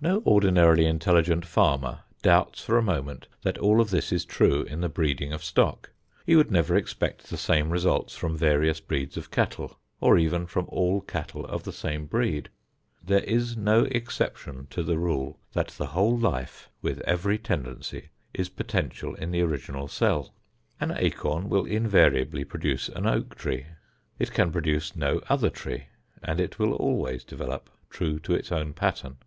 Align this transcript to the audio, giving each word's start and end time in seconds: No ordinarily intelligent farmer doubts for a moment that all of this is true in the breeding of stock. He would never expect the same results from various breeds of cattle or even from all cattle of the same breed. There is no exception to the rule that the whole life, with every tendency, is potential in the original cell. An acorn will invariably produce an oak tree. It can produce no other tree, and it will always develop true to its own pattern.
No 0.00 0.22
ordinarily 0.24 0.86
intelligent 0.86 1.44
farmer 1.44 2.04
doubts 2.22 2.64
for 2.64 2.78
a 2.78 2.82
moment 2.82 3.26
that 3.42 3.58
all 3.58 3.78
of 3.82 3.90
this 3.90 4.10
is 4.10 4.24
true 4.24 4.62
in 4.62 4.80
the 4.80 4.88
breeding 4.88 5.34
of 5.34 5.44
stock. 5.44 5.90
He 6.24 6.34
would 6.34 6.50
never 6.50 6.74
expect 6.76 7.24
the 7.24 7.36
same 7.36 7.68
results 7.68 8.16
from 8.16 8.38
various 8.38 8.80
breeds 8.80 9.18
of 9.18 9.30
cattle 9.30 9.78
or 10.00 10.16
even 10.16 10.46
from 10.46 10.64
all 10.70 11.02
cattle 11.02 11.44
of 11.44 11.64
the 11.64 11.74
same 11.74 12.06
breed. 12.06 12.48
There 13.04 13.20
is 13.24 13.54
no 13.54 13.84
exception 13.84 14.66
to 14.70 14.82
the 14.82 14.96
rule 14.96 15.38
that 15.52 15.68
the 15.72 15.88
whole 15.88 16.16
life, 16.16 16.70
with 16.80 17.00
every 17.00 17.36
tendency, 17.36 18.08
is 18.32 18.48
potential 18.48 19.14
in 19.16 19.30
the 19.30 19.42
original 19.42 19.88
cell. 19.88 20.32
An 20.80 20.94
acorn 20.96 21.50
will 21.50 21.66
invariably 21.66 22.44
produce 22.44 22.88
an 22.88 23.04
oak 23.06 23.34
tree. 23.36 23.66
It 24.18 24.32
can 24.32 24.52
produce 24.52 24.96
no 24.96 25.20
other 25.28 25.50
tree, 25.50 25.88
and 26.22 26.40
it 26.40 26.58
will 26.58 26.72
always 26.72 27.24
develop 27.24 27.68
true 27.90 28.18
to 28.20 28.34
its 28.34 28.50
own 28.50 28.72
pattern. 28.72 29.18